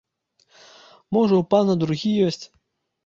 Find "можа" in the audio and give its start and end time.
1.17-1.33